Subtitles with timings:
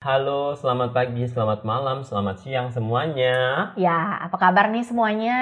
[0.00, 3.68] Halo, selamat pagi, selamat malam, selamat siang semuanya.
[3.76, 5.36] Ya, apa kabar nih semuanya?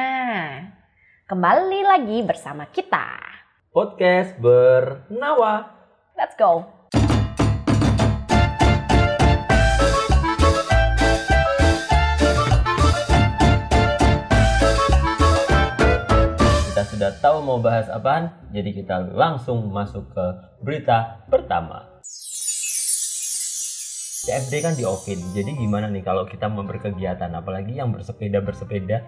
[1.30, 3.22] Kembali lagi bersama kita.
[3.70, 5.78] Podcast bernawa.
[6.18, 6.66] Let's go.
[16.66, 20.26] Kita sudah tahu mau bahas apaan, jadi kita langsung masuk ke
[20.66, 21.87] berita pertama.
[24.28, 29.00] CFD kan di Ovin, jadi gimana nih kalau kita mau berkegiatan, apalagi yang bersepeda-bersepeda,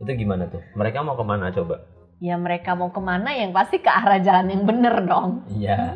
[0.00, 0.64] itu gimana tuh?
[0.72, 1.84] Mereka mau ke mana coba?
[2.24, 5.44] Ya mereka mau ke mana yang pasti ke arah jalan yang bener dong.
[5.52, 5.92] Iya,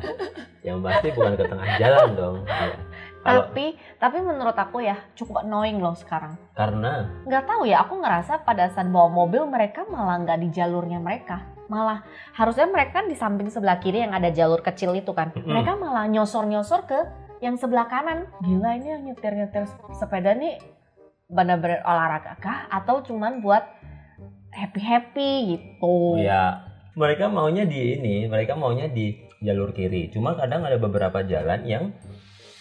[0.60, 2.36] yang pasti bukan ke tengah jalan dong.
[2.44, 2.76] Iya.
[3.24, 3.66] Kalau Tapi,
[3.96, 6.36] tapi menurut aku ya cukup annoying loh sekarang.
[6.52, 11.00] karena Nggak tahu ya, aku ngerasa pada saat bawa mobil mereka malah nggak di jalurnya
[11.00, 11.48] mereka.
[11.72, 12.04] Malah
[12.36, 15.32] harusnya mereka kan di samping sebelah kiri yang ada jalur kecil itu kan.
[15.32, 17.00] Mereka malah nyosor-nyosor ke
[17.40, 18.28] yang sebelah kanan.
[18.40, 20.60] Gila ini yang nyetir-nyetir sepeda nih
[21.26, 22.68] benar-benar olahraga kah?
[22.68, 23.64] Atau cuman buat
[24.52, 26.20] happy-happy gitu.
[26.20, 30.12] Ya, mereka maunya di ini, mereka maunya di jalur kiri.
[30.12, 31.84] Cuma kadang ada beberapa jalan yang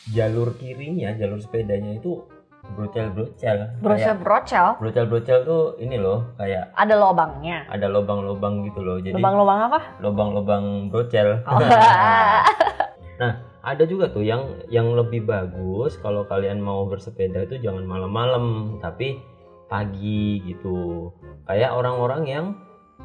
[0.09, 2.23] jalur kirinya, jalur sepedanya itu
[2.69, 3.81] brocel-brocel.
[3.81, 7.65] Brocel Kayak brocel brocel-brocel tuh ini loh, kayak ada lobangnya.
[7.67, 9.01] ada lobang-lobang gitu loh.
[9.01, 9.79] Jadi Lobang-lobang apa?
[9.99, 10.63] lobang-lobang
[10.93, 11.41] brocel.
[11.49, 11.59] Oh.
[13.59, 19.19] ada juga tuh yang yang lebih bagus kalau kalian mau bersepeda itu jangan malam-malam, tapi
[19.67, 21.11] pagi gitu.
[21.45, 22.45] Kayak orang-orang yang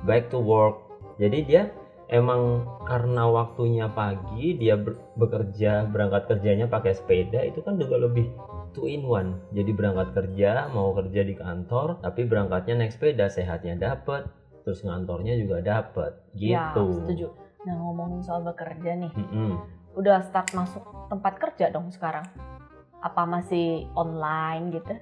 [0.07, 0.79] back to work.
[1.19, 1.63] Jadi dia
[2.13, 4.77] emang karena waktunya pagi dia
[5.17, 8.29] bekerja berangkat kerjanya pakai sepeda itu kan juga lebih
[8.77, 13.79] two in one jadi berangkat kerja mau kerja di kantor tapi berangkatnya naik sepeda sehatnya
[13.81, 14.29] dapet
[14.69, 17.27] terus ngantornya juga dapet Ya, gitu setuju.
[17.65, 19.13] Nah, ngomongin soal bekerja nih.
[19.17, 19.53] Mm-mm.
[19.95, 22.27] Udah start masuk tempat kerja dong sekarang.
[22.99, 24.95] Apa masih online gitu?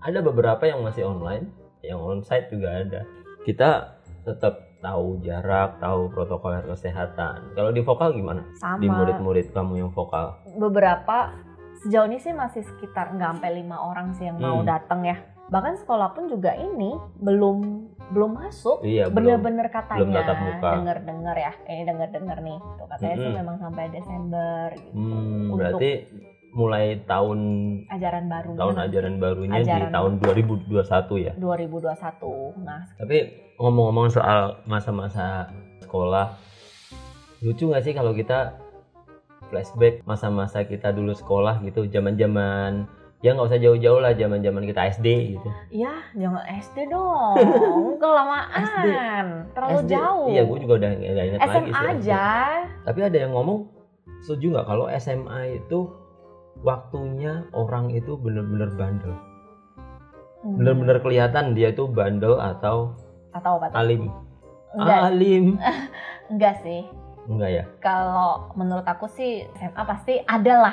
[0.00, 1.52] ada beberapa yang masih online
[1.84, 3.04] yang onsite juga ada
[3.44, 8.80] kita tetap tahu jarak tahu protokol kesehatan kalau di vokal gimana Sama.
[8.80, 11.36] di murid-murid kamu yang vokal beberapa
[11.84, 14.72] sejauh ini sih masih sekitar nggak sampai lima orang sih yang mau Hmm.
[14.72, 15.20] datang ya
[15.52, 19.38] bahkan sekolah pun juga ini belum belum masuk iya belum.
[19.40, 23.38] bener-bener katanya denger-denger ya ini denger-denger nih tuh katanya sih Mm-mm.
[23.38, 24.92] memang sampai Desember gitu.
[24.92, 25.90] Hmm, Untuk berarti
[26.50, 27.38] mulai tahun
[27.86, 29.90] ajaran baru tahun ajaran barunya di Ajaran.
[29.94, 30.74] tahun 2021
[31.22, 31.32] ya?
[31.38, 33.16] 2021 nah tapi
[33.56, 35.46] ngomong-ngomong soal masa-masa
[35.78, 36.34] sekolah
[37.40, 38.58] lucu nggak sih kalau kita
[39.46, 45.36] flashback masa-masa kita dulu sekolah gitu zaman-zaman ya nggak usah jauh-jauh lah zaman-zaman kita SD
[45.36, 45.48] gitu.
[45.68, 47.36] Ya jangan SD dong.
[48.00, 49.44] Kelamaan.
[49.52, 50.26] Terlalu SD, jauh.
[50.32, 51.88] Iya gue juga udah nggak ingat lagi SMA sih SD.
[51.92, 52.24] aja.
[52.88, 53.58] Tapi ada yang ngomong
[54.24, 55.78] setuju nggak kalau SMA itu
[56.64, 59.14] waktunya orang itu bener-bener bandel?
[60.40, 60.56] Hmm.
[60.56, 62.96] bener-bener kelihatan dia itu bandel atau
[63.36, 63.76] atau apa?
[63.76, 64.08] alim?
[64.72, 64.98] Enggak.
[65.12, 65.44] Alim.
[66.32, 66.88] Enggak sih.
[67.28, 67.64] Enggak ya?
[67.84, 70.72] Kalau menurut aku sih SMA pasti adalah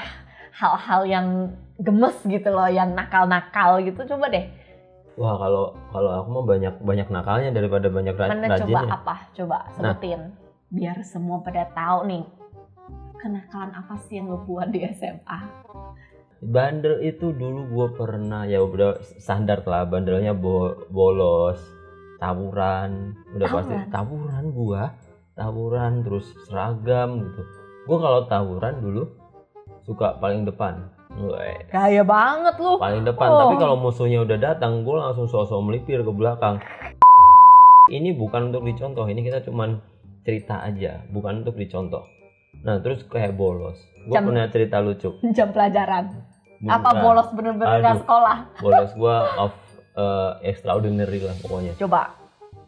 [0.58, 1.28] hal-hal yang
[1.78, 4.02] gemes gitu loh, yang nakal-nakal gitu.
[4.08, 4.46] Coba deh,
[5.14, 8.90] Wah kalau kalau aku mah banyak banyak nakalnya daripada banyak ra- mana coba rajinnya.
[8.92, 9.16] apa?
[9.34, 9.70] Coba Nah.
[9.96, 10.22] sebutin,
[10.70, 12.24] biar semua pada tahu nih
[13.18, 15.40] kenakalan apa sih yang lo buat di SMA?
[16.38, 21.58] Bandel itu dulu gue pernah ya udah standar lah bandelnya bo- bolos,
[22.18, 24.46] tawuran, udah pasti Tawuran?
[24.54, 24.84] gua,
[25.34, 27.42] tawuran terus seragam gitu.
[27.90, 29.17] Gue kalau tawuran dulu
[29.88, 30.84] suka paling depan,
[31.16, 32.76] Weh, Gaya banget lu.
[32.76, 33.28] paling depan.
[33.32, 33.40] Oh.
[33.48, 36.60] Tapi kalau musuhnya udah datang, gue langsung sosok melipir ke belakang.
[37.88, 39.80] Ini bukan untuk dicontoh, ini kita cuman
[40.28, 42.04] cerita aja, bukan untuk dicontoh.
[42.68, 45.16] Nah terus kayak bolos, gue punya cerita lucu.
[45.32, 46.12] Jam pelajaran.
[46.66, 48.02] Apa bolos bener-bener Aduh.
[48.02, 48.38] sekolah?
[48.66, 49.54] bolos gua of
[49.94, 52.18] uh, extraordinary lah pokoknya Coba.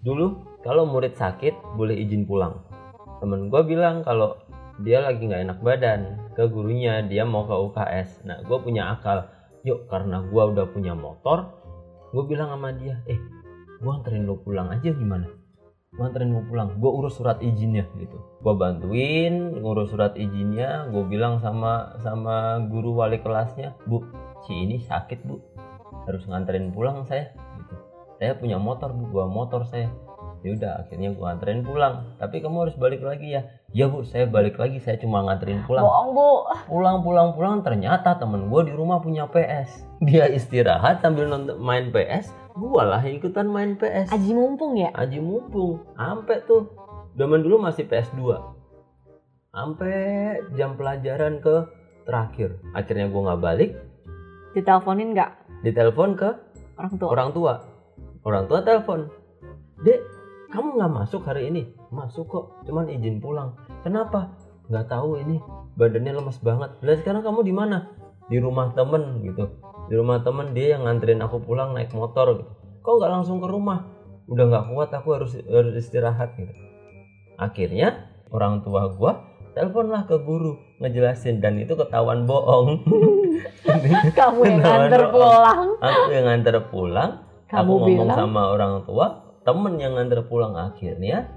[0.06, 2.62] dulu kalau murid sakit boleh izin pulang
[3.18, 4.38] temen gua bilang kalau
[4.80, 6.02] dia lagi nggak enak badan.
[6.36, 9.28] Ke gurunya dia mau ke UKS nah gua punya akal.
[9.68, 11.60] Yuk karena gua udah punya motor
[12.10, 13.22] gue bilang sama dia eh
[13.86, 15.30] gua anterin lo pulang aja gimana?
[15.94, 16.80] Gua anterin lo pulang.
[16.82, 18.18] Gua urus surat izinnya gitu.
[18.42, 20.90] Gua bantuin ngurus surat izinnya.
[20.90, 24.02] Gue bilang sama sama guru wali kelasnya bu
[24.48, 25.38] si ini sakit bu.
[26.10, 27.30] Harus nganterin pulang saya
[27.62, 27.76] gitu.
[28.18, 29.06] Saya punya motor bu.
[29.12, 29.92] Bawa motor saya.
[30.42, 32.18] Ya udah akhirnya gua anterin pulang.
[32.18, 35.86] Tapi kamu harus balik lagi ya ya bu saya balik lagi saya cuma nganterin pulang.
[35.86, 36.30] Bohong bu.
[36.66, 41.94] pulang pulang pulang ternyata temen gue di rumah punya PS dia istirahat sambil nonton main
[41.94, 44.90] PS gua lah ikutan main PS Aji mumpung ya.
[44.96, 46.68] Aji mumpung sampai tuh.
[47.18, 48.20] Zaman dulu masih PS2
[49.50, 49.98] sampai
[50.54, 51.66] jam pelajaran ke
[52.06, 52.58] terakhir.
[52.74, 53.72] Akhirnya gua nggak balik.
[54.56, 55.32] Diteleponin nggak?
[55.62, 56.30] Ditelepon ke
[56.80, 57.08] orang tua?
[57.12, 57.54] orang tua.
[58.26, 59.00] Orang tua telepon.
[59.84, 60.00] Dek
[60.50, 63.58] kamu nggak masuk hari ini masuk kok cuman izin pulang.
[63.82, 64.34] Kenapa?
[64.70, 65.38] Nggak tahu ini.
[65.78, 66.78] Badannya lemas banget.
[66.86, 67.90] Lah sekarang kamu di mana?
[68.30, 69.50] Di rumah temen gitu.
[69.90, 72.52] Di rumah temen dia yang nganterin aku pulang naik motor gitu.
[72.86, 73.90] Kok nggak langsung ke rumah?
[74.30, 76.54] Udah nggak kuat aku harus harus istirahat gitu.
[77.42, 79.26] Akhirnya orang tua gua
[79.58, 81.42] teleponlah ke guru ngejelasin.
[81.42, 82.86] Dan itu ketahuan bohong.
[84.20, 85.10] Kamu yang doang.
[85.10, 85.60] pulang.
[85.82, 87.12] aku yang nganter pulang.
[87.50, 88.18] Kamu aku ngomong bilang?
[88.18, 89.06] sama orang tua
[89.42, 90.54] temen yang nganter pulang.
[90.54, 91.28] Akhirnya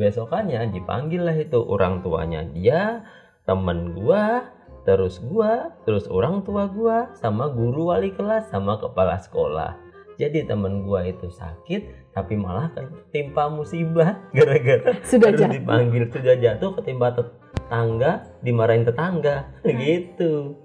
[0.00, 3.04] besokannya dipanggil lah itu orang tuanya dia
[3.44, 4.48] temen gua
[4.82, 9.76] terus gua terus orang tua gua sama guru wali kelas sama kepala sekolah.
[10.20, 15.52] Jadi temen gua itu sakit tapi malah ketimpa musibah gara-gara sudah jatuh.
[15.52, 16.02] dipanggil.
[16.12, 19.50] Sudah jatuh ketimpa tetangga dimarahin tetangga.
[19.64, 19.76] Hmm.
[19.76, 20.56] gitu.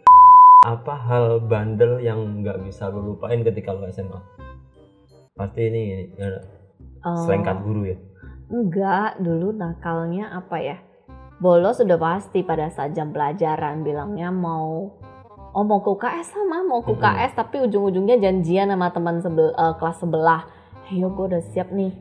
[0.66, 4.20] Apa hal bandel yang nggak bisa lu lupain ketika lu SMA
[5.38, 6.42] pasti ini ya,
[7.06, 7.98] Oh, selengkat guru ya
[8.48, 10.78] Enggak, dulu nakalnya apa ya?
[11.38, 14.90] Bolos sudah pasti pada saat jam pelajaran bilangnya mau
[15.54, 16.96] oh mau ke UKS sama mau ke.
[16.96, 20.42] UKS tapi ujung-ujungnya janjian sama teman sebel, eh, kelas sebelah.
[20.88, 21.92] Ayo gue udah siap nih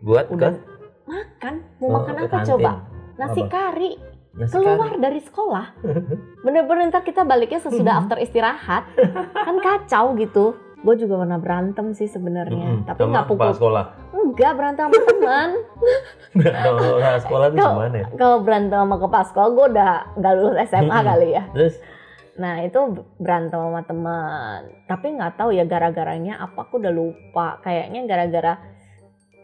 [0.00, 0.56] buat Udah.
[0.56, 0.60] ke
[1.04, 1.54] makan.
[1.78, 2.48] Mau oh, makan apa kantin.
[2.56, 2.72] coba?
[3.20, 3.52] Nasi Apa?
[3.52, 3.90] kari.
[4.30, 5.02] Nasi Keluar kari.
[5.02, 5.66] dari sekolah.
[6.44, 8.88] Bener-bener ntar kita baliknya sesudah after istirahat.
[9.36, 10.56] kan kacau gitu.
[10.80, 12.88] Gue juga pernah berantem sih sebenarnya, Mm-mm.
[12.88, 13.52] tapi nggak pukul.
[13.52, 13.84] sekolah?
[14.10, 15.48] Enggak berantem sama teman.
[16.64, 16.80] kalau
[17.20, 18.06] sekolah tuh Kalau- gimana ya?
[18.16, 21.42] kalau berantem sama kepala sekolah gue udah nggak lulus SMA kali ya.
[21.52, 21.74] Terus?
[22.40, 22.80] Nah itu
[23.20, 24.60] berantem sama teman.
[24.88, 27.60] Tapi nggak tahu ya gara-garanya apa aku udah lupa.
[27.60, 28.52] Kayaknya gara-gara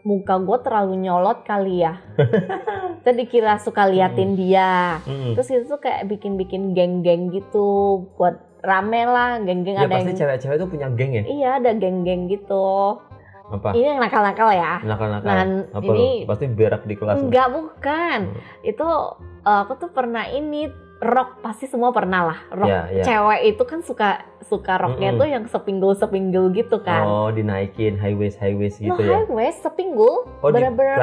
[0.01, 1.99] muka gue terlalu nyolot kali ya.
[3.05, 4.97] Tadi kira suka liatin dia.
[5.05, 7.67] Mm, terus itu tuh kayak bikin-bikin geng-geng gitu
[8.15, 11.71] buat rame lah geng-geng ya ada pasti yang cewek-cewek itu punya geng ya iya ada
[11.71, 12.99] geng-geng gitu
[13.47, 16.27] apa ini yang nakal-nakal ya nakal-nakal nah apa ini lu?
[16.27, 17.15] pasti berak di kelas.
[17.15, 18.19] Enggak, bukan.
[18.59, 18.83] Itu
[19.47, 20.67] uh, aku tuh pernah ini
[20.97, 22.39] rok pasti semua pernah lah.
[22.49, 23.03] Rok ya, ya.
[23.05, 24.09] cewek itu kan suka
[24.41, 25.21] suka roknya Mm-mm.
[25.21, 27.03] tuh yang sepinggul-sepinggul gitu kan.
[27.03, 30.97] oh dinaikin high waist high waist no gitu ya high waist sepinggul, Oh, bener-bener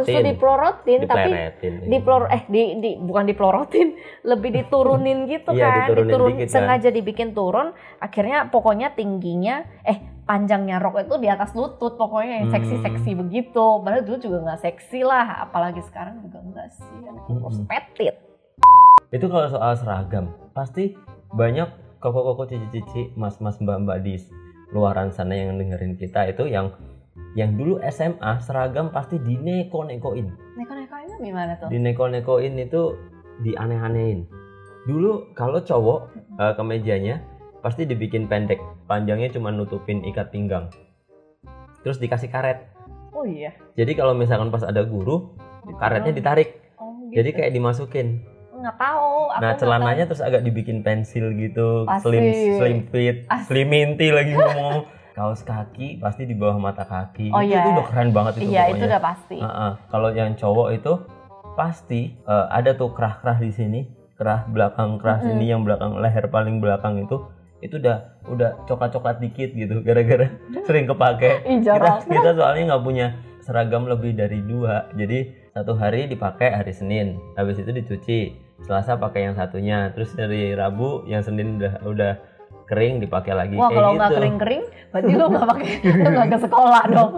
[0.00, 1.96] justru diplorotin tapi dipleretin di
[2.28, 3.88] eh di, di bukan diplorotin,
[4.30, 5.74] lebih diturunin gitu Iya, kan.
[5.84, 6.54] diturunin Diturun dikit kan.
[6.54, 7.68] sengaja dibikin turun,
[7.98, 12.56] akhirnya pokoknya tingginya eh panjangnya rok itu di atas lutut, pokoknya yang Hmm.
[12.58, 13.64] seksi-seksi begitu.
[13.80, 16.96] Padahal dulu juga nggak seksi lah, apalagi sekarang juga enggak sih.
[17.04, 17.68] Kan kurus Mm-mm.
[19.08, 20.92] Itu kalau soal seragam pasti
[21.32, 24.20] banyak koko-koko cici-cici mas-mas mbak-mbak di
[24.68, 26.76] luaran sana yang dengerin kita itu yang
[27.32, 30.26] yang dulu SMA seragam pasti dineko-nekoin.
[30.60, 31.68] Neko-nekonya gimana tuh?
[31.72, 32.94] dineko-nekoin itu
[33.42, 34.28] dianeh-anehin.
[34.84, 36.00] Dulu kalau cowok
[36.36, 37.24] eh, kemejanya
[37.64, 40.68] pasti dibikin pendek panjangnya cuma nutupin ikat pinggang.
[41.80, 42.60] Terus dikasih karet.
[43.18, 43.50] Oh iya.
[43.74, 45.34] jadi kalau misalkan pas ada guru
[45.80, 46.60] karetnya ditarik.
[46.78, 47.18] Oh, gitu.
[47.18, 48.22] jadi kayak dimasukin
[48.58, 49.12] nggak tahu.
[49.30, 52.04] Aku Nah celananya terus agak dibikin pensil gitu, Pasti.
[52.04, 52.24] slim
[52.58, 53.46] slim fit, Asik.
[53.48, 54.84] slim minty lagi ngomong.
[55.12, 57.34] Kaos kaki pasti di bawah mata kaki.
[57.34, 57.66] Oh, itu, iya.
[57.66, 58.42] itu udah keren banget tahu.
[58.42, 58.86] itu Iya itu pokoknya.
[58.86, 59.36] udah pasti.
[59.38, 59.72] Heeh.
[59.88, 60.92] Kalau yang cowok itu
[61.54, 63.80] pasti eh, ada tuh kerah-kerah di sini,
[64.14, 65.34] kerah belakang kerah Mm-mm.
[65.34, 67.18] sini yang belakang leher paling belakang itu
[67.58, 70.30] itu udah udah coklat-coklat dikit gitu gara-gara
[70.62, 71.42] sering kepake.
[71.66, 73.06] Kita kita soalnya nggak punya
[73.42, 78.20] seragam lebih dari dua, jadi satu hari dipakai hari Senin, habis itu dicuci.
[78.62, 82.12] Selasa pakai yang satunya, terus dari Rabu yang Senin udah udah
[82.68, 83.98] kering dipakai lagi Wah kalau gitu.
[84.02, 84.62] nggak kering-kering,
[84.92, 85.68] berarti lu nggak pakai,
[86.04, 87.10] lu nggak ke sekolah dong.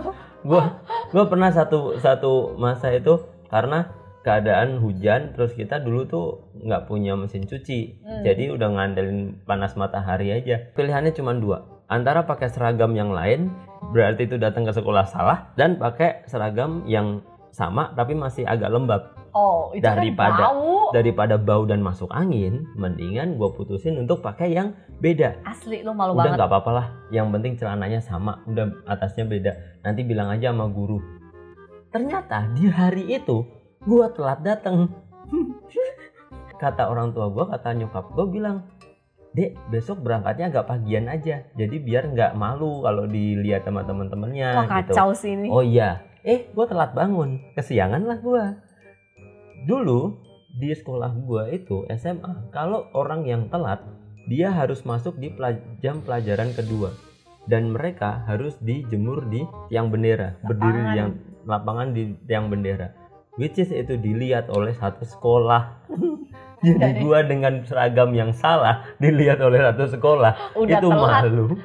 [0.47, 0.65] Gua
[1.11, 3.19] gua pernah satu satu masa itu
[3.51, 6.27] karena keadaan hujan terus kita dulu tuh
[6.61, 8.21] nggak punya mesin cuci Hmm.
[8.21, 13.49] jadi udah ngandelin panas matahari aja pilihannya cuma dua antara pakai seragam yang lain
[13.97, 19.02] berarti itu datang ke sekolah salah dan pakai seragam yang sama tapi masih agak lembab.
[19.30, 20.90] Oh itu Daripada- kan bau.
[20.90, 25.38] daripada bau dan masuk angin mendingan gue putusin untuk pakai yang beda.
[25.42, 26.37] Asli lu malu udah banget.
[26.37, 26.87] nggak apa-apa lah.
[27.09, 29.52] Yang penting celananya sama udah atasnya beda.
[29.80, 30.99] Nanti bilang aja sama guru.
[31.90, 33.47] Ternyata di hari itu
[33.83, 34.90] gua telat datang
[36.57, 38.57] kata orang tua gua kata nyokap gua bilang
[39.30, 41.47] dek besok berangkatnya agak pagian aja.
[41.52, 44.90] Jadi biar nggak malu kalau dilihat sama teman-temannya Wah gitu.
[44.90, 45.47] kacau sih ini.
[45.47, 48.45] oh iya eh gua telat bangun kesiangan lah gua
[49.65, 50.21] dulu
[50.53, 53.81] di sekolah gua itu SMA kalau orang yang telat
[54.29, 56.93] dia harus masuk di pela- jam pelajaran kedua
[57.49, 60.97] dan mereka harus dijemur di tiang bendera berdiri di Lapangan.
[60.99, 61.11] yang
[61.49, 62.93] lapangan di tiang bendera
[63.41, 65.62] which is itu dilihat oleh satu sekolah
[66.61, 71.25] Jadi gua dengan seragam yang salah dilihat oleh satu sekolah Udah itu telat.
[71.25, 71.57] malu.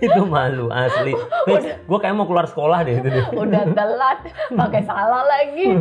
[0.00, 1.12] Itu malu asli.
[1.88, 3.24] Gua kayak mau keluar sekolah deh itu deh.
[3.42, 4.18] udah telat
[4.50, 5.66] pakai salah lagi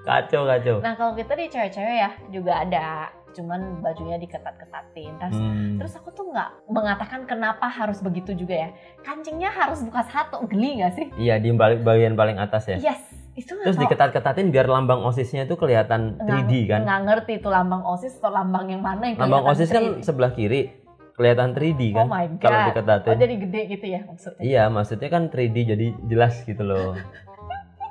[0.00, 0.80] Kacau kacau.
[0.80, 2.86] nah kalau kita di cewek-cewek ya juga ada
[3.30, 5.76] cuman bajunya diketat-ketatin terus Hmm.
[5.76, 10.80] terus aku tuh nggak mengatakan kenapa harus begitu juga ya kancingnya harus buka satu geli
[10.80, 12.80] nggak sih Iya di balik bagian paling atas ya.
[12.80, 16.80] yes itu Terus diketat-ketatin biar lambang osisnya itu kelihatan nggak- 3D kan.
[16.82, 20.02] nggak ngerti itu lambang osis atau lambang yang mana yang Lambang osis kan 3D.
[20.02, 20.72] sebelah kiri
[21.18, 22.06] kelihatan 3D oh kan.
[22.06, 23.10] my Kalau diketatin.
[23.10, 26.94] oh jadi gede gitu ya maksudnya Iya, maksudnya kan 3D jadi jelas gitu loh.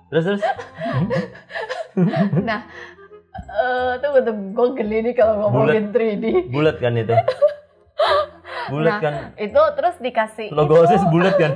[0.07, 0.43] Terus terus
[2.41, 2.63] nah
[3.37, 7.11] eh tunggu tuh gue geli nih kalau ngomongin 3D bulat kan itu.
[8.67, 9.13] Bulat Nah, kan.
[9.37, 11.55] itu terus dikasih Logo OSIS bulat kan.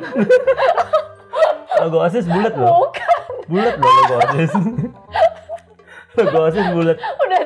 [1.78, 2.88] logo OSIS bulat loh.
[2.88, 3.12] bukan
[3.48, 4.52] Bulat loh logo OSIS.
[6.14, 6.98] logo OSIS bulat.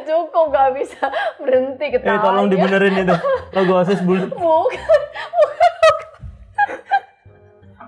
[0.06, 1.06] Cukup gak bisa
[1.38, 3.16] berhenti Eh ketawa tolong dibenerin itu.
[3.52, 4.30] Logo OSIS bulat.
[4.36, 4.62] bukan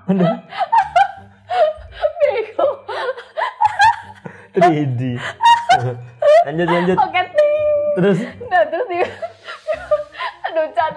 [0.08, 0.24] Aduh,
[2.18, 2.68] bego
[4.54, 5.02] 3D.
[6.44, 6.98] lanjut lanjut.
[6.98, 7.22] oke
[7.98, 9.04] Terus nah terus dia
[10.48, 10.94] aduh Chan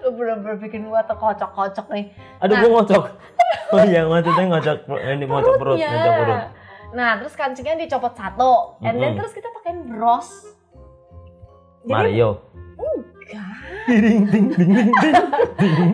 [0.00, 2.04] lu bener-bener bikin gua terkocok-kocok nih
[2.38, 2.60] aduh Nah.
[2.60, 3.04] gua ngocok.
[3.70, 6.40] Oh iya maksudnya ngocok ini ngocok perut, ngocok perut.
[6.90, 9.18] nah terus kancingnya dicopot satu and then Mm-mm.
[9.18, 10.57] terus kita pakein bros
[11.80, 12.28] Jadi- Mario.
[12.78, 13.54] enggak
[13.88, 14.90] Ding ding ding ding
[15.58, 15.90] ding.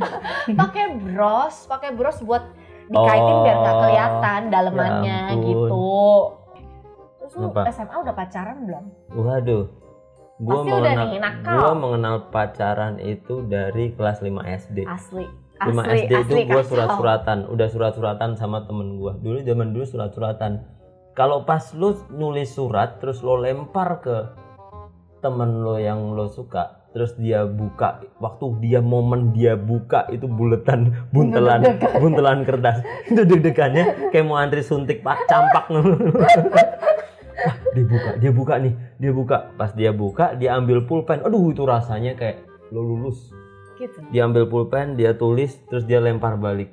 [0.53, 2.43] pakai bros pakai bros buat
[2.87, 5.43] dikaitin biar nggak Oh, kelihatan dalemannya ya ampun.
[5.43, 5.89] gitu
[7.19, 7.49] terus lu?
[7.49, 9.65] SMA udah pacaran belum Waduh.
[10.37, 11.55] Gua Pasti udah mengenal nih, nakal.
[11.55, 14.79] gua mengenal pacaran itu dari kelas 5 SD.
[14.85, 15.25] asli
[15.57, 16.71] 5 asli SD itu asli gua kacau.
[16.71, 19.15] surat-suratan, udah surat-suratan sama temen gua.
[19.17, 20.67] Dulu zaman dulu surat-suratan.
[21.13, 24.17] Kalau pas lu nulis surat terus lo lempar ke
[25.25, 31.09] temen lo yang lo suka, terus dia buka, waktu dia momen dia buka itu buletan
[31.17, 31.65] buntelan
[31.97, 32.85] buntelan kertas.
[33.09, 35.73] Itu deg-degannya kayak mau antri suntik pak campak.
[37.35, 39.37] Wah, dia buka, dia buka nih, dia buka.
[39.57, 41.25] Pas dia buka, dia ambil pulpen.
[41.25, 43.33] Aduh, itu rasanya kayak lo lulus
[43.79, 46.71] gitu dia ambil pulpen dia tulis terus dia lempar balik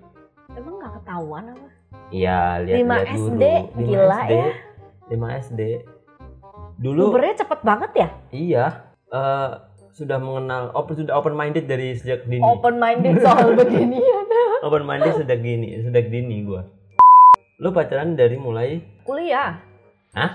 [0.53, 1.67] emang nggak ketahuan apa
[2.13, 3.43] iya lihat lihat dulu SD,
[3.77, 4.49] gila SD, ya.
[5.11, 5.61] 5 SD
[6.81, 8.07] dulu Ubernya cepet banget ya?
[8.33, 8.65] Iya
[9.13, 9.49] eh,
[9.93, 12.41] sudah mengenal open sudah open minded dari sejak dini.
[12.41, 14.25] Open minded soal beginian
[14.65, 16.65] open minded sejak dini sejak dini gua.
[17.61, 18.81] Lu pacaran dari mulai?
[19.05, 19.61] Kuliah.
[20.11, 20.33] Hah?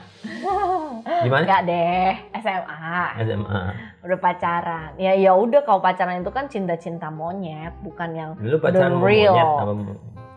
[1.27, 1.45] gimana?
[1.45, 2.11] Enggak deh
[2.41, 3.63] SMA SMA
[4.07, 4.91] udah pacaran.
[4.97, 9.35] Ya ya udah kalau pacaran itu kan cinta-cinta monyet bukan yang dulu pacaran The real.
[9.35, 9.73] monyet apa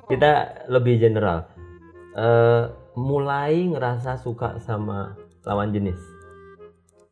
[0.10, 0.32] kita
[0.74, 1.46] lebih general.
[2.18, 2.64] Eh,
[2.98, 5.14] mulai ngerasa suka sama
[5.50, 5.98] lawan jenis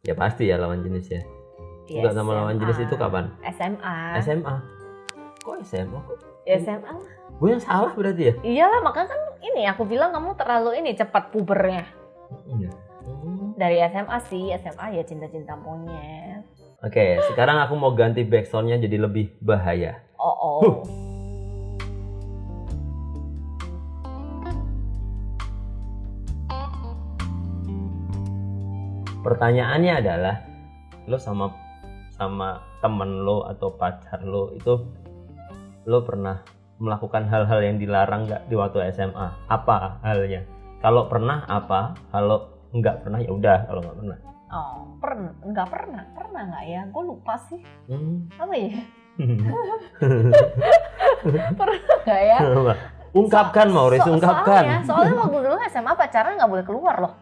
[0.03, 1.21] ya pasti ya lawan jenis ya
[1.87, 3.31] Suka sama lawan jenis itu kapan?
[3.47, 4.55] SMA SMA.
[5.39, 6.19] Kok SMA kok?
[6.43, 7.11] Ya, SMA lah.
[7.33, 8.33] Gue yang salah berarti ya?
[8.43, 11.87] iyalah makanya kan ini aku bilang kamu terlalu ini cepat pubernya
[12.45, 12.71] Iya.
[13.01, 13.55] Hmm.
[13.55, 16.43] dari SMA sih SMA ya cinta-cinta monyet
[16.77, 20.03] Oke, sekarang aku mau ganti backsoundnya jadi lebih bahaya.
[20.17, 20.77] oh oh Huh.
[29.27, 30.39] Pertanyaannya adalah,
[31.03, 31.51] lo sama
[32.15, 34.87] sama temen lo atau pacar lo itu
[35.83, 36.39] lo pernah
[36.79, 39.27] melakukan hal-hal yang dilarang nggak di waktu SMA?
[39.51, 40.47] Apa halnya?
[40.79, 41.91] Kalau pernah apa?
[42.07, 43.67] Kalau nggak pernah ya udah.
[43.67, 44.17] Kalau nggak pernah,
[44.47, 47.59] oh pernah nggak pernah pernah nggak ya gue lupa sih
[47.91, 48.31] hmm.
[48.39, 48.79] apa ya
[52.07, 52.37] nggak ya
[53.11, 54.63] ungkapkan So- Maurice, so- ungkapkan.
[54.63, 57.13] Soalnya, soalnya waktu dulu SMA pacaran nggak boleh keluar loh.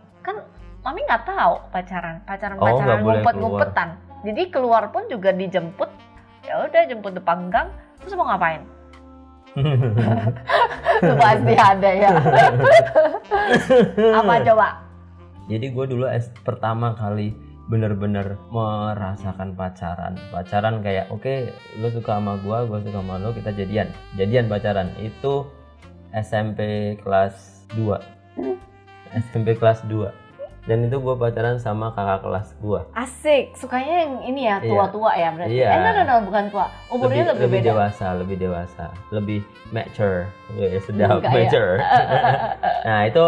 [0.85, 3.89] Mami nggak tahu pacaran, pacaran Oh, pacaran ngumpet ngumpetan.
[4.21, 5.89] Jadi keluar pun juga dijemput.
[6.45, 7.73] Ya udah jemput depan gang.
[8.05, 8.61] Terus mau ngapain?
[11.01, 12.11] Itu pasti ada ya.
[14.21, 14.67] Apa coba?
[15.49, 17.33] Jadi gue dulu es- pertama kali
[17.65, 20.13] bener-bener merasakan pacaran.
[20.29, 21.49] Pacaran kayak oke
[21.81, 23.89] lo suka sama gue, gue suka sama lo, kita jadian.
[24.13, 25.49] Jadian pacaran itu
[26.13, 27.97] SMP kelas 2.
[29.33, 30.24] SMP kelas 2.
[30.65, 32.81] Dan itu gue pacaran sama kakak kelas gue.
[32.91, 33.53] Asik.
[33.53, 34.65] Sukanya yang ini ya Iya.
[34.65, 35.53] tua-tua ya berarti.
[35.53, 35.67] Iya.
[35.69, 36.65] Eh, no, no, no, bukan tua.
[36.89, 37.69] Umurnya lebih, beda.
[37.69, 40.25] dewasa, lebih dewasa, lebih mature.
[40.57, 41.29] Ya, sedap Enggak ya.
[41.37, 41.73] mature.
[42.89, 43.23] nah itu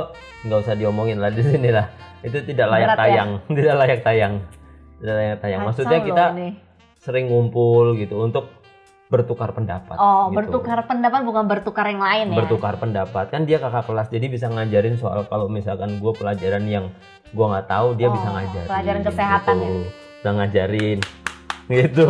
[0.49, 1.85] nggak usah diomongin lah di sini lah.
[2.25, 3.01] Itu tidak layak Berat ya?
[3.05, 4.33] tayang, tidak layak tayang,
[4.97, 5.59] tidak layak tayang.
[5.61, 6.49] Kacau Maksudnya kita ini.
[6.97, 8.49] sering ngumpul gitu untuk
[9.07, 9.95] bertukar pendapat.
[9.95, 10.35] Oh, gitu.
[10.35, 12.37] bertukar pendapat bukan bertukar yang lain ya.
[12.43, 16.91] Bertukar pendapat kan dia kakak kelas jadi bisa ngajarin soal kalau misalkan gue pelajaran yang
[17.29, 18.67] gue nggak tahu dia Oh, bisa ngajarin.
[18.67, 19.69] pelajaran kesehatan ya?
[20.17, 20.99] bisa ngajarin
[21.73, 22.07] gitu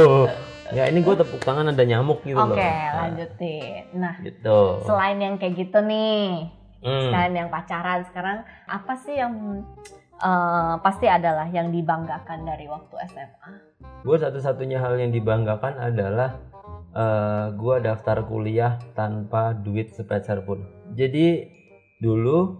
[0.69, 3.83] ya ini gue tepuk tangan ada nyamuk gitu Oke, loh Nah, lanjutin.
[3.93, 7.09] Nah, gitu selain yang kayak gitu nih, Hmm.
[7.09, 9.33] selain yang pacaran, sekarang apa sih yang
[10.17, 13.51] eh, pasti adalah yang dibanggakan dari waktu SMA?
[13.99, 16.37] gue satu-satunya hal yang dibanggakan adalah
[16.91, 21.45] eh gue daftar kuliah tanpa duit sepeser pun jadi
[21.97, 22.57] dulu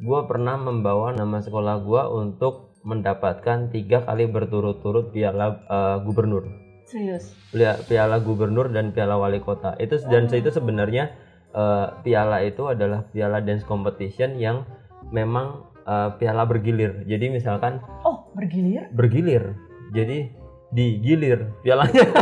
[0.00, 6.48] gue pernah membawa nama sekolah gue untuk mendapatkan tiga kali berturut-turut piala eh, gubernur.
[6.88, 7.36] Serius?
[7.52, 9.76] Pia- piala gubernur dan piala wali kota.
[9.76, 10.34] Itu dan Oh.
[10.34, 11.12] itu sebenarnya
[11.50, 14.64] eh, piala itu adalah piala dance competition yang
[15.10, 17.04] memang eh, piala bergilir.
[17.04, 18.88] Jadi misalkan Oh, bergilir?
[18.90, 19.52] bergilir.
[19.92, 20.32] Jadi
[20.70, 22.04] digilir pialanya.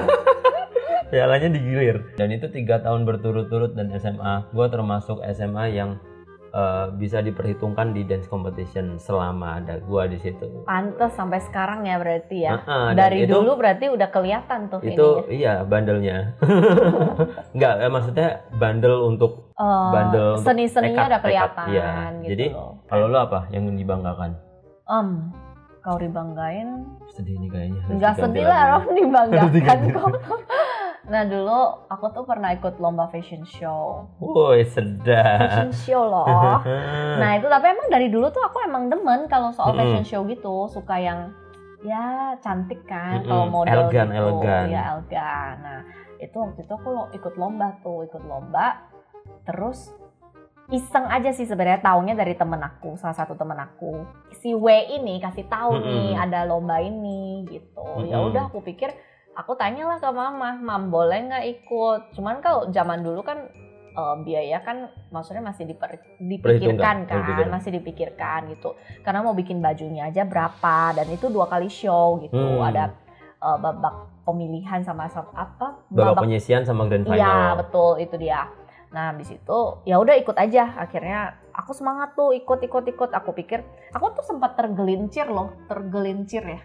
[1.08, 2.04] Pialanya digilir.
[2.20, 5.96] Dan itu tiga tahun berturut-turut dan SMA gue termasuk SMA yang
[6.58, 11.94] eh, bisa diperhitungkan di dance competition selama ada gue di situ Pantes sampai sekarang ya
[11.96, 12.58] berarti ya.
[12.60, 15.30] Ah, dan Dari itu- dulu berarti udah kelihatan tuh itu ininya.
[15.30, 16.18] iya bandelnya
[17.54, 21.86] nggak eh, maksudnya bandel untuk Eh, bandel seni-seninya udah tekad, kelihatan iya.
[22.16, 22.78] gitu Jadi, loh.
[22.86, 24.38] kalau lo apa yang dibanggakan
[24.86, 25.08] Em,
[25.80, 30.10] kau dibanggain sedih nih kayaknya Enggak sedih lah orang dibanggakan kok.
[31.08, 34.04] Nah dulu aku tuh pernah ikut lomba fashion show.
[34.20, 36.28] woi sedap Fashion show loh.
[37.20, 39.80] Nah itu tapi emang dari dulu tuh aku emang demen kalau soal Mm-mm.
[39.80, 41.32] fashion show gitu suka yang
[41.80, 43.28] ya cantik kan Mm-mm.
[43.28, 44.20] kalau model Elegan, gitu.
[44.20, 44.64] elegan.
[44.68, 45.54] Ya elegan.
[45.64, 45.80] Nah
[46.20, 48.84] itu waktu itu aku ikut lomba tuh ikut lomba
[49.46, 49.94] terus
[50.68, 54.04] iseng aja sih sebenarnya taunya dari temen aku salah satu temen aku
[54.36, 54.68] si W
[55.00, 56.24] ini kasih tahu nih Mm-mm.
[56.28, 58.28] ada lomba ini gitu ya Mm-mm.
[58.34, 58.92] udah aku pikir
[59.38, 63.46] aku tanyalah ke mama mam boleh nggak ikut cuman kalau zaman dulu kan
[63.94, 67.48] eh, biaya kan maksudnya masih diper- dipikirkan kan dipikirkan.
[67.48, 68.74] masih dipikirkan gitu
[69.06, 72.66] karena mau bikin bajunya aja berapa dan itu dua kali show gitu Hmm.
[72.66, 72.90] ada
[73.38, 73.94] eh, babak
[74.26, 78.50] pemilihan sama sama apa babak penyisian sama grand Iya final betul itu dia.
[78.92, 80.76] Nah habis itu ya udah ikut aja.
[80.76, 83.10] Akhirnya aku semangat tuh ikut ikut ikut.
[83.14, 86.60] Aku pikir aku tuh sempat tergelincir loh, tergelincir ya,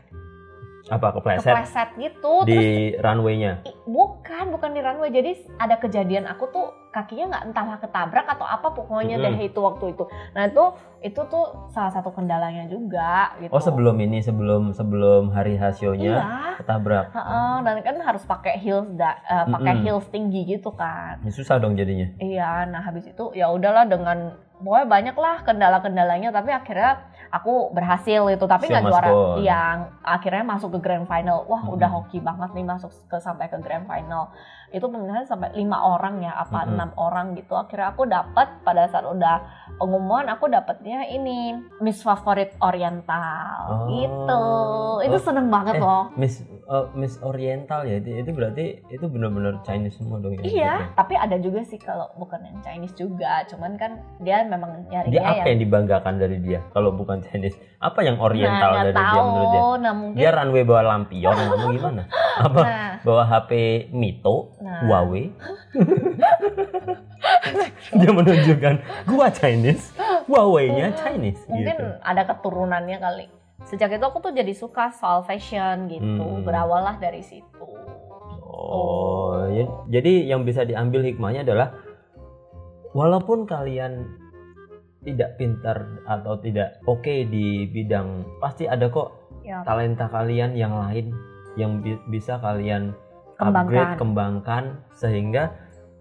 [0.92, 2.34] apa kepleset kepleset gitu.
[2.44, 2.68] Terus di
[3.00, 5.10] runway-nya bukan bukan di runway.
[5.10, 9.26] Jadi ada kejadian aku tuh kakinya nggak entahlah ketabrak atau apa pokoknya Mm-mm.
[9.32, 10.04] deh itu waktu itu.
[10.36, 10.64] Nah itu
[11.00, 13.52] itu tuh salah satu kendalanya juga gitu.
[13.52, 16.28] oh sebelum ini sebelum sebelum hari hasilnya Iya.
[16.60, 19.84] ketabrak Heeh, dan kan harus pakai heels da, eh, pakai Mm-mm.
[19.84, 21.20] heels tinggi gitu kan.
[21.24, 26.30] Ya, susah dong jadinya Iya, nah habis itu ya udahlah dengan pokoknya banyak lah kendala-kendalanya
[26.32, 29.10] tapi akhirnya aku berhasil itu tapi nggak juara.
[29.42, 31.42] yang akhirnya masuk ke grand final.
[31.44, 31.74] Wah Mm-mm.
[31.74, 34.30] udah hoki banget nih masuk ke sampai ke grand final.
[34.70, 37.54] Itu pemilihan sampai lima orang ya apa enam orang gitu.
[37.54, 39.42] Akhirnya aku dapat pada saat udah
[39.76, 43.58] pengumuman aku dapatnya ini Miss Favorit Oriental.
[43.66, 43.86] Oh.
[43.88, 44.44] gitu.
[45.04, 45.24] Itu Oh.
[45.24, 46.10] seneng banget Eh, loh.
[46.14, 50.74] Miss eh, Miss Oriental ya itu, itu berarti itu benar-benar Chinese semua dong ya Iya,
[50.76, 50.94] gitu.
[50.96, 55.22] tapi ada juga sih kalau bukan yang Chinese juga, cuman kan dia memang dia nyarinya
[55.24, 56.60] apa yang yang dibanggakan dari dia?
[56.70, 59.74] Kalau bukan Chinese apa yang Oriental nah, dari nggak dia menurut dia tahu.
[59.80, 62.04] Nah, mungkin dia runway bawa lampion atau gimana
[62.40, 63.52] apa nah, bawa HP
[63.92, 65.32] Mito nah, Huawei
[68.00, 68.76] dia menunjukkan
[69.08, 69.96] gua Chinese
[70.28, 71.86] Huawei-nya Chinese mungkin gitu.
[72.00, 73.28] ada keturunannya kali.
[73.64, 76.24] Sejak itu aku tuh jadi suka soal fashion gitu.
[76.24, 76.44] Hmm.
[76.44, 77.68] Berawal lah dari situ.
[78.54, 81.76] Oh, ya- jadi yang bisa diambil hikmahnya adalah
[82.94, 84.08] walaupun kalian
[85.04, 91.12] tidak pintar atau tidak oke di bidang pasti ada kok Ya, talenta kalian yang lain
[91.60, 92.96] yang bi- bisa kalian
[93.36, 93.60] Kembangkan.
[93.60, 94.64] upgrade, kembangkan
[94.96, 95.44] sehingga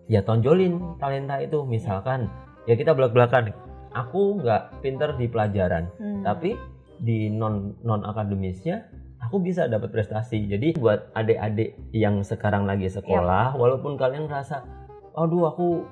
[0.06, 1.66] ya tonjolin talenta itu.
[1.66, 2.30] Misalkan
[2.70, 3.50] ya kita belak-belakan
[3.90, 6.22] aku nggak pinter di pelajaran hmm.
[6.22, 6.54] tapi
[7.02, 8.86] di non non akademisnya
[9.18, 10.46] aku bisa dapat prestasi.
[10.46, 14.62] Jadi buat adik-adik yang sekarang lagi sekolah walaupun kalian rasa
[15.18, 15.82] aduh aku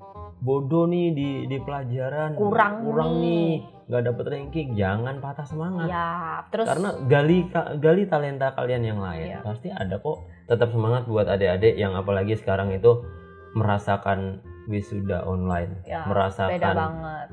[0.41, 2.35] bodoh nih di di pelajaran.
[2.35, 4.79] Kurang kurang nih." nggak dapat ranking.
[4.79, 5.91] Jangan patah semangat.
[5.91, 7.51] Ya, terus karena gali
[7.83, 9.35] gali talenta kalian yang lain.
[9.35, 9.43] Iya.
[9.43, 10.23] pasti ada kok.
[10.47, 13.03] Tetap semangat buat adik-adik yang apalagi sekarang itu
[13.51, 14.39] merasakan
[14.71, 15.83] wisuda online.
[15.83, 16.75] Ya, merasakan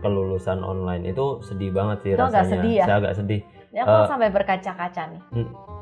[0.01, 1.05] kelulusan online.
[1.05, 2.49] Itu sedih banget sih Itu agak rasanya.
[2.51, 2.85] sedih ya?
[2.85, 3.41] saya agak sedih.
[3.69, 5.21] Ya, aku Eh, sampai berkaca-kaca nih.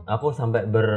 [0.05, 0.87] aku sampai ber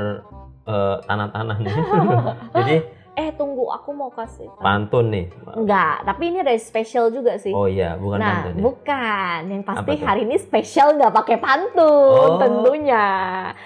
[0.67, 1.75] eh, tanah-tanah nih.
[2.59, 2.77] Jadi
[3.19, 4.47] Eh, tunggu, aku mau kasih.
[4.57, 7.51] pantun nih Enggak, tapi ini ada spesial juga sih.
[7.51, 9.39] oh iya bukan nah, pantun ya bukan.
[9.49, 12.39] Yang pasti hari ini spesial nggak pakai pantun, Oh.
[12.39, 13.07] tentunya.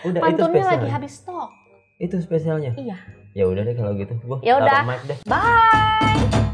[0.02, 1.52] udah Pantunnya lagi habis stok.
[1.98, 2.96] itu spesialnya Iya.
[3.32, 4.82] ya udah deh kalau gitu gua Ya udah.
[5.22, 6.50] Bye.